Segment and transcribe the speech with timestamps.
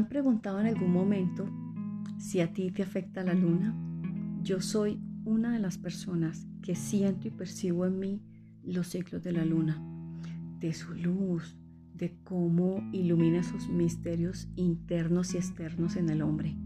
[0.00, 1.46] han preguntado en algún momento
[2.18, 3.74] si a ti te afecta la luna?
[4.42, 8.22] Yo soy una de las personas que siento y percibo en mí
[8.64, 9.78] los ciclos de la luna,
[10.58, 11.54] de su luz,
[11.92, 16.56] de cómo ilumina sus misterios internos y externos en el hombre.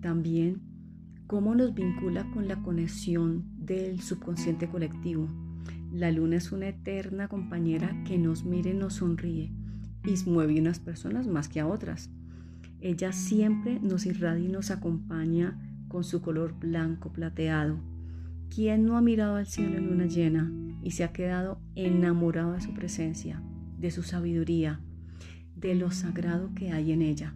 [0.00, 0.62] También
[1.26, 5.28] cómo nos vincula con la conexión del subconsciente colectivo.
[5.92, 9.52] La luna es una eterna compañera que nos mira y nos sonríe
[10.04, 12.08] y mueve a unas personas más que a otras.
[12.80, 17.80] Ella siempre nos irradia y nos acompaña con su color blanco plateado.
[18.54, 22.60] ¿Quién no ha mirado al cielo en luna llena y se ha quedado enamorado de
[22.60, 23.42] su presencia,
[23.78, 24.80] de su sabiduría,
[25.56, 27.34] de lo sagrado que hay en ella?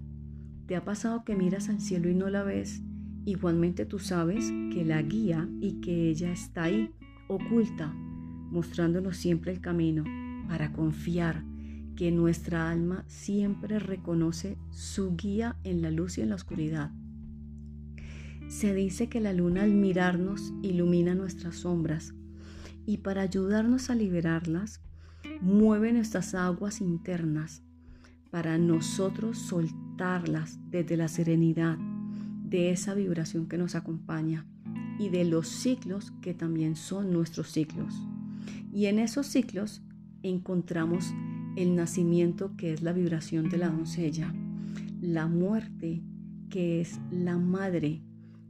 [0.66, 2.82] ¿Te ha pasado que miras al cielo y no la ves?
[3.24, 6.90] Igualmente tú sabes que la guía y que ella está ahí,
[7.29, 10.04] oculta, mostrándonos siempre el camino
[10.48, 11.43] para confiar
[11.96, 16.90] que nuestra alma siempre reconoce su guía en la luz y en la oscuridad.
[18.48, 22.15] Se dice que la luna al mirarnos ilumina nuestras sombras
[22.87, 24.80] y para ayudarnos a liberarlas
[25.40, 27.63] mueve nuestras aguas internas
[28.30, 31.76] para nosotros soltarlas desde la serenidad
[32.45, 34.46] de esa vibración que nos acompaña
[34.98, 37.95] y de los ciclos que también son nuestros ciclos.
[38.73, 39.82] Y en esos ciclos
[40.23, 41.13] encontramos
[41.56, 44.32] el nacimiento que es la vibración de la doncella,
[45.00, 46.02] la muerte
[46.48, 48.02] que es la madre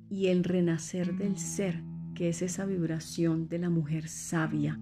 [0.09, 1.83] y el renacer del ser
[2.15, 4.79] que es esa vibración de la mujer sabia.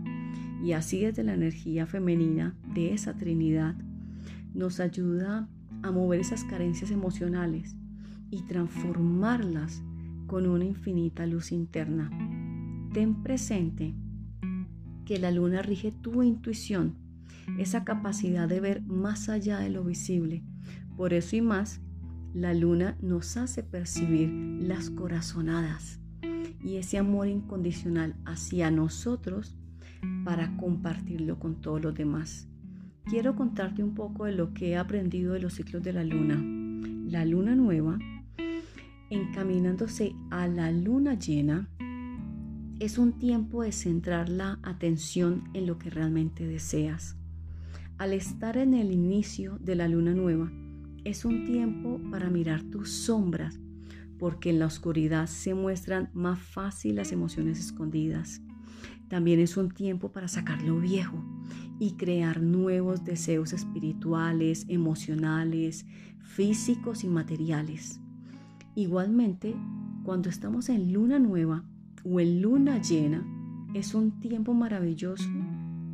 [0.62, 3.76] Y así desde la energía femenina de esa Trinidad
[4.52, 5.48] nos ayuda
[5.82, 7.76] a mover esas carencias emocionales
[8.30, 9.82] y transformarlas
[10.26, 12.10] con una infinita luz interna.
[12.92, 13.94] Ten presente
[15.06, 16.99] que la luna rige tu intuición
[17.58, 20.42] esa capacidad de ver más allá de lo visible.
[20.96, 21.80] Por eso y más,
[22.34, 24.30] la luna nos hace percibir
[24.60, 26.00] las corazonadas
[26.62, 29.56] y ese amor incondicional hacia nosotros
[30.24, 32.48] para compartirlo con todos los demás.
[33.04, 36.40] Quiero contarte un poco de lo que he aprendido de los ciclos de la luna.
[37.10, 37.98] La luna nueva,
[39.10, 41.68] encaminándose a la luna llena,
[42.78, 47.16] es un tiempo de centrar la atención en lo que realmente deseas.
[48.00, 50.50] Al estar en el inicio de la luna nueva,
[51.04, 53.60] es un tiempo para mirar tus sombras,
[54.18, 58.40] porque en la oscuridad se muestran más fácil las emociones escondidas.
[59.08, 61.22] También es un tiempo para sacar lo viejo
[61.78, 65.84] y crear nuevos deseos espirituales, emocionales,
[66.20, 68.00] físicos y materiales.
[68.74, 69.54] Igualmente,
[70.04, 71.66] cuando estamos en luna nueva
[72.02, 73.26] o en luna llena,
[73.74, 75.28] es un tiempo maravilloso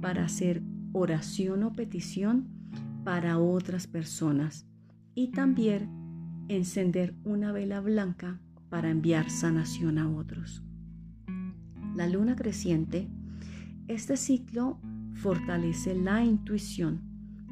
[0.00, 0.62] para hacer
[0.99, 2.49] oración o petición
[3.05, 4.67] para otras personas
[5.15, 5.91] y también
[6.49, 8.41] encender una vela blanca
[8.71, 10.62] para enviar sanación a otros.
[11.95, 13.09] La luna creciente,
[13.89, 14.79] este ciclo
[15.12, 17.03] fortalece la intuición,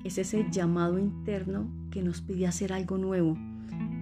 [0.04, 3.36] es ese llamado interno que nos pide hacer algo nuevo,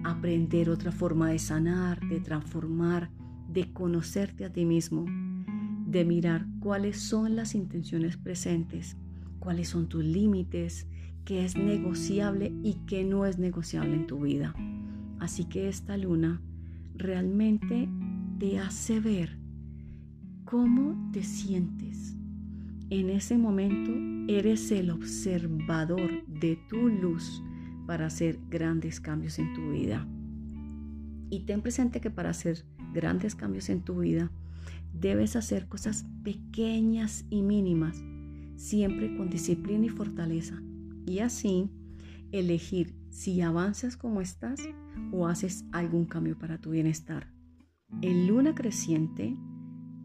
[0.05, 3.09] aprender otra forma de sanar, de transformar,
[3.49, 5.05] de conocerte a ti mismo,
[5.85, 8.95] de mirar cuáles son las intenciones presentes
[9.43, 10.87] cuáles son tus límites,
[11.25, 14.55] qué es negociable y qué no es negociable en tu vida.
[15.19, 16.41] Así que esta luna
[16.95, 17.89] realmente
[18.39, 19.37] te hace ver
[20.45, 22.15] cómo te sientes.
[22.89, 23.91] En ese momento
[24.31, 27.43] eres el observador de tu luz
[27.85, 30.07] para hacer grandes cambios en tu vida.
[31.29, 34.31] Y ten presente que para hacer grandes cambios en tu vida,
[34.93, 38.01] debes hacer cosas pequeñas y mínimas
[38.63, 40.61] siempre con disciplina y fortaleza.
[41.05, 41.69] Y así
[42.31, 44.61] elegir si avanzas como estás
[45.11, 47.27] o haces algún cambio para tu bienestar.
[48.01, 49.35] El luna creciente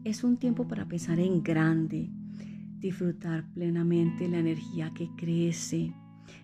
[0.03, 2.11] es un tiempo para pensar en grande,
[2.77, 5.93] disfrutar plenamente la energía que crece,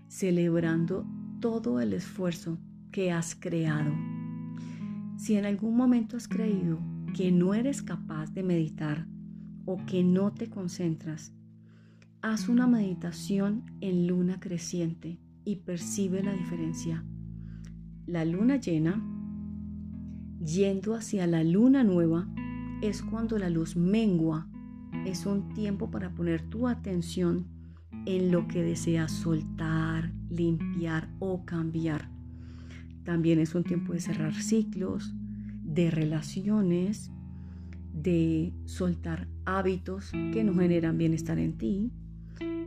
[0.08, 1.06] celebrando
[1.42, 2.58] todo el esfuerzo
[2.92, 3.94] que has creado.
[5.18, 6.80] Si en algún momento has creído
[7.14, 9.06] que no eres capaz de meditar
[9.66, 11.34] o que no te concentras,
[12.28, 17.06] Haz una meditación en luna creciente y percibe la diferencia.
[18.08, 19.00] La luna llena,
[20.44, 22.28] yendo hacia la luna nueva,
[22.82, 24.50] es cuando la luz mengua.
[25.06, 27.46] Es un tiempo para poner tu atención
[28.08, 32.10] en lo que deseas soltar, limpiar o cambiar.
[33.04, 35.14] También es un tiempo de cerrar ciclos,
[35.62, 37.12] de relaciones,
[37.94, 41.92] de soltar hábitos que no generan bienestar en ti,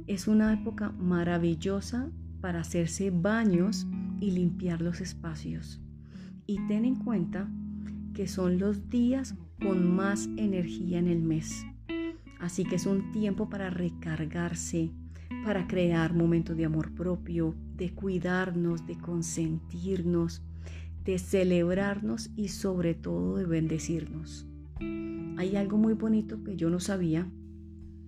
[0.09, 2.11] es una época maravillosa
[2.41, 3.87] para hacerse baños
[4.21, 5.81] y limpiar los espacios.
[6.47, 7.49] Y ten en cuenta
[8.15, 11.65] que son los días con más energía en el mes.
[12.41, 14.91] Así que es un tiempo para recargarse,
[15.45, 20.43] para crear momentos de amor propio, de cuidarnos, de consentirnos,
[21.05, 24.47] de celebrarnos y sobre todo de bendecirnos.
[25.37, 27.31] Hay algo muy bonito que yo no sabía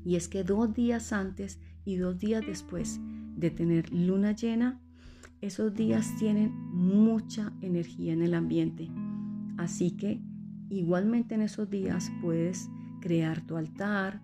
[0.05, 3.00] y es que dos días antes y dos días después
[3.36, 4.80] de tener luna llena,
[5.40, 8.90] esos días tienen mucha energía en el ambiente.
[9.56, 10.20] Así que
[10.68, 12.68] igualmente en esos días puedes
[13.00, 14.22] crear tu altar,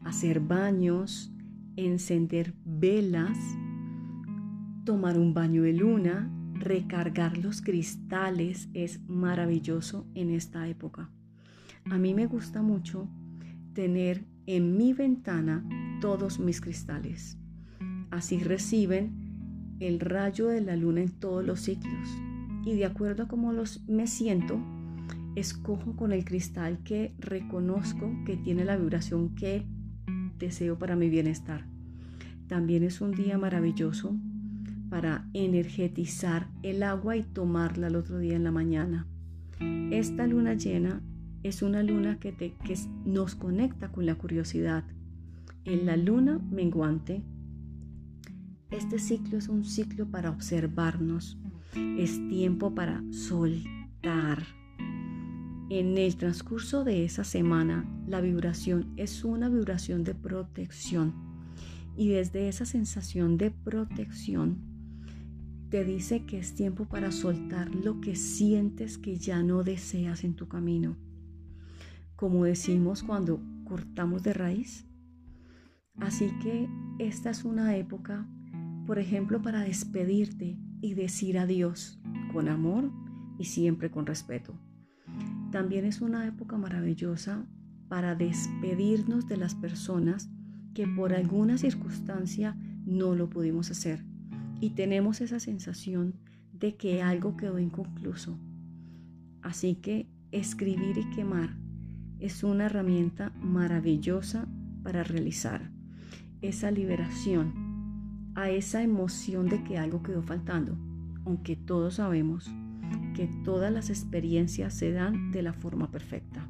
[0.00, 1.32] hacer baños,
[1.76, 3.38] encender velas,
[4.84, 8.68] tomar un baño de luna, recargar los cristales.
[8.72, 11.10] Es maravilloso en esta época.
[11.90, 13.08] A mí me gusta mucho
[13.74, 15.64] tener en mi ventana
[16.00, 17.38] todos mis cristales.
[18.10, 22.08] Así reciben el rayo de la luna en todos los ciclos.
[22.64, 24.60] Y de acuerdo a cómo los me siento,
[25.34, 29.66] escojo con el cristal que reconozco que tiene la vibración que
[30.38, 31.66] deseo para mi bienestar.
[32.48, 34.16] También es un día maravilloso
[34.88, 39.06] para energetizar el agua y tomarla el otro día en la mañana.
[39.90, 41.02] Esta luna llena
[41.46, 44.84] es una luna que, te, que nos conecta con la curiosidad.
[45.64, 47.22] En la luna menguante,
[48.70, 51.38] este ciclo es un ciclo para observarnos.
[51.98, 54.42] Es tiempo para soltar.
[55.68, 61.12] En el transcurso de esa semana, la vibración es una vibración de protección.
[61.96, 64.58] Y desde esa sensación de protección,
[65.70, 70.34] te dice que es tiempo para soltar lo que sientes que ya no deseas en
[70.34, 70.96] tu camino.
[72.16, 74.86] Como decimos cuando cortamos de raíz.
[75.98, 76.68] Así que
[76.98, 78.26] esta es una época,
[78.86, 82.00] por ejemplo, para despedirte y decir adiós
[82.32, 82.90] con amor
[83.38, 84.58] y siempre con respeto.
[85.52, 87.46] También es una época maravillosa
[87.88, 90.30] para despedirnos de las personas
[90.74, 94.04] que por alguna circunstancia no lo pudimos hacer
[94.60, 96.14] y tenemos esa sensación
[96.52, 98.38] de que algo quedó inconcluso.
[99.42, 101.56] Así que escribir y quemar
[102.20, 104.46] es una herramienta maravillosa
[104.82, 105.70] para realizar
[106.42, 110.76] esa liberación a esa emoción de que algo quedó faltando,
[111.24, 112.50] aunque todos sabemos
[113.14, 116.46] que todas las experiencias se dan de la forma perfecta.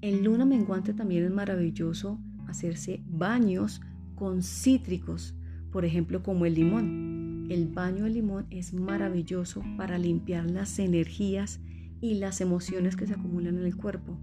[0.00, 3.82] En luna menguante también es maravilloso hacerse baños
[4.14, 5.34] con cítricos,
[5.70, 7.46] por ejemplo como el limón.
[7.50, 11.60] El baño de limón es maravilloso para limpiar las energías
[12.00, 14.18] y las emociones que se acumulan en el cuerpo.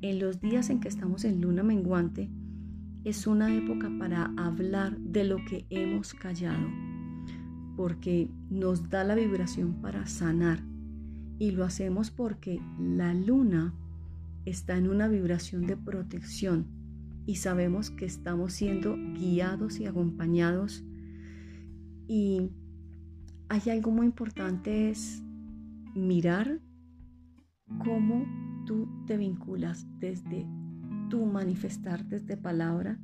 [0.00, 2.30] En los días en que estamos en luna menguante,
[3.04, 6.68] es una época para hablar de lo que hemos callado
[7.76, 10.62] porque nos da la vibración para sanar.
[11.38, 13.74] Y lo hacemos porque la luna
[14.44, 16.66] está en una vibración de protección
[17.26, 20.84] y sabemos que estamos siendo guiados y acompañados.
[22.06, 22.50] Y
[23.48, 25.22] hay algo muy importante es
[25.94, 26.60] mirar
[27.84, 28.24] cómo
[28.66, 30.46] tú te vinculas desde
[31.08, 32.98] tu manifestar desde palabra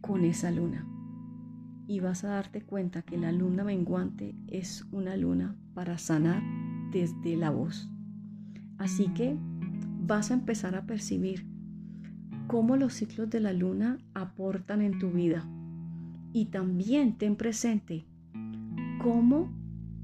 [0.00, 0.86] con esa luna
[1.90, 6.40] y vas a darte cuenta que la luna menguante es una luna para sanar
[6.92, 7.90] desde la voz.
[8.78, 9.36] Así que
[10.06, 11.46] vas a empezar a percibir
[12.46, 15.48] cómo los ciclos de la luna aportan en tu vida.
[16.32, 18.06] Y también ten presente
[19.02, 19.52] cómo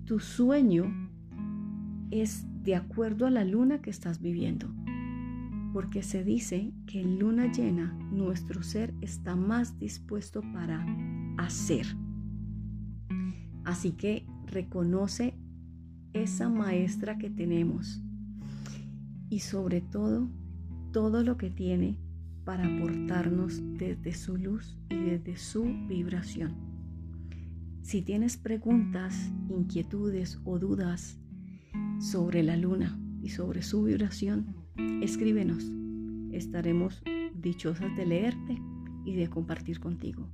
[0.07, 1.06] tu sueño
[2.11, 4.69] es de acuerdo a la luna que estás viviendo.
[5.73, 10.85] Porque se dice que en luna llena nuestro ser está más dispuesto para
[11.37, 11.87] hacer.
[13.65, 15.35] Así que reconoce
[16.13, 18.01] esa maestra que tenemos
[19.29, 20.31] y sobre todo
[20.93, 21.99] todo lo que tiene
[22.45, 26.55] para aportarnos desde su luz y desde su vibración.
[27.83, 31.19] Si tienes preguntas, inquietudes o dudas
[31.99, 34.55] sobre la luna y sobre su vibración,
[35.03, 35.71] escríbenos.
[36.33, 37.03] Estaremos
[37.35, 38.61] dichosas de leerte
[39.05, 40.29] y de compartir contigo.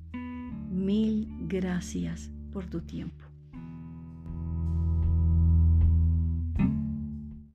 [0.71, 3.32] Mil gracias por tu tiempo.